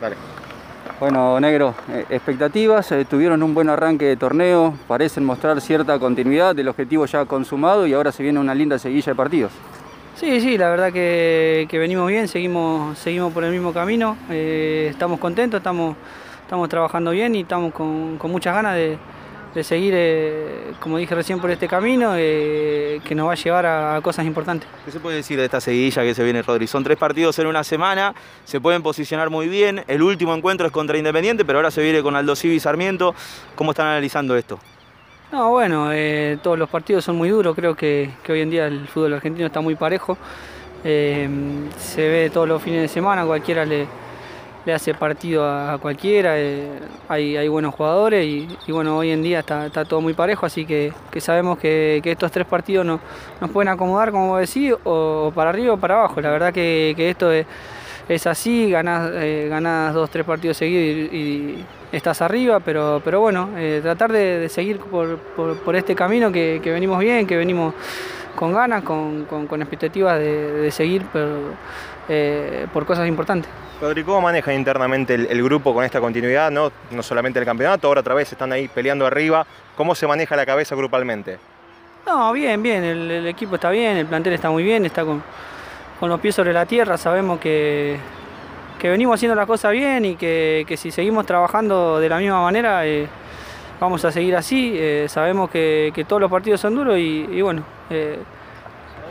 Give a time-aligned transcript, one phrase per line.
[0.00, 0.16] Dale.
[1.00, 6.56] Bueno, Negro, eh, expectativas, eh, tuvieron un buen arranque de torneo, parecen mostrar cierta continuidad
[6.56, 9.52] del objetivo ya consumado y ahora se viene una linda seguilla de partidos.
[10.16, 14.88] Sí, sí, la verdad que, que venimos bien, seguimos, seguimos por el mismo camino, eh,
[14.90, 15.96] estamos contentos, estamos,
[16.42, 18.98] estamos trabajando bien y estamos con, con muchas ganas de,
[19.54, 23.66] de seguir, eh, como dije recién, por este camino eh, que nos va a llevar
[23.66, 24.68] a, a cosas importantes.
[24.84, 26.66] ¿Qué se puede decir de esta seguilla que se viene, Rodri?
[26.66, 29.84] Son tres partidos en una semana, se pueden posicionar muy bien.
[29.88, 33.14] El último encuentro es contra Independiente, pero ahora se viene con Aldo Civi y Sarmiento.
[33.54, 34.58] ¿Cómo están analizando esto?
[35.32, 38.66] No, bueno, eh, todos los partidos son muy duros, creo que, que hoy en día
[38.66, 40.16] el fútbol argentino está muy parejo.
[40.82, 41.28] Se
[41.96, 43.86] ve todos los fines de semana, cualquiera le,
[44.68, 46.68] le hace partido a, cualquiera, eh,
[47.08, 51.58] hay, buenos jugadores y, bueno, hoy en día está, todo muy parejo, así que, sabemos
[51.58, 53.00] que, estos tres partidos no,
[53.40, 56.20] nos pueden acomodar, como decís, o, para arriba o para abajo.
[56.20, 57.46] La verdad que esto es,
[58.08, 63.20] es así, ganás, eh, ganás dos, tres partidos seguidos y, y estás arriba, pero, pero
[63.20, 67.26] bueno, eh, tratar de, de seguir por, por, por, este camino que, que, venimos bien,
[67.26, 67.74] que venimos
[68.34, 71.28] con ganas, con, con, con expectativas de, de seguir por,
[72.08, 73.50] eh, por cosas importantes.
[73.80, 76.50] Rodri, ¿cómo manejan internamente el, el, grupo con esta continuidad?
[76.50, 76.72] ¿no?
[76.90, 79.46] no solamente el campeonato, ahora otra vez están ahí peleando arriba.
[79.76, 81.38] ¿Cómo se maneja la cabeza grupalmente?
[82.06, 85.22] No, bien, bien, el, el equipo está bien, el plantel está muy bien, está con,
[85.98, 87.98] con los pies sobre la tierra, sabemos que,
[88.78, 92.40] que venimos haciendo las cosas bien y que, que, si seguimos trabajando de la misma
[92.42, 93.08] manera eh,
[93.80, 94.74] vamos a seguir así.
[94.76, 98.18] Eh, sabemos que, que, todos los partidos son duros y, y bueno, eh,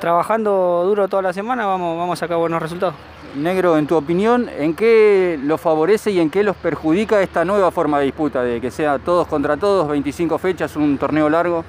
[0.00, 2.94] trabajando duro toda la semana vamos, vamos a sacar buenos resultados.
[3.34, 7.70] Negro, en tu opinión, ¿en qué los favorece y en qué los perjudica esta nueva
[7.70, 11.64] forma de disputa, de que sea todos contra todos, 25 fechas, un torneo largo?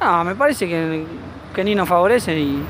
[0.00, 1.04] No, me parece que,
[1.54, 2.62] que ni nos favorece ni,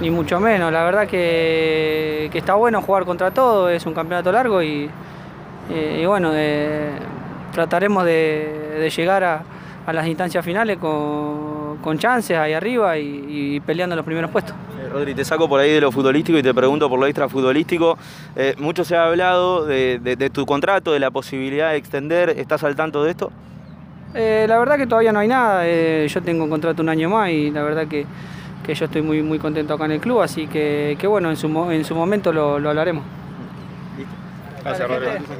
[0.00, 0.72] ni mucho menos.
[0.72, 4.88] La verdad que, que, está bueno jugar contra todos, es un campeonato largo y,
[5.70, 6.90] y, y bueno, eh,
[7.52, 9.42] trataremos de, de llegar a,
[9.86, 14.54] a, las instancias finales con, con chances ahí arriba y, y peleando los primeros puestos.
[14.92, 17.98] Rodri, te saco por ahí de lo futbolístico y te pregunto por lo extrafutbolístico.
[18.36, 22.30] Eh, mucho se ha hablado de, de, de, tu contrato, de la posibilidad de extender.
[22.30, 23.32] ¿Estás al tanto de esto?
[24.14, 25.62] Eh, la verdad que todavía no hay nada.
[25.64, 28.06] Eh, yo tengo un contrato un año más y la verdad que,
[28.64, 30.22] que yo estoy muy, muy contento acá en el club.
[30.22, 33.04] Así que, que bueno, en su, en su momento lo, lo hablaremos.
[33.96, 34.14] Listo.
[34.64, 35.28] Gracias.